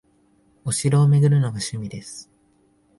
[0.65, 2.27] お城を巡るのが趣味です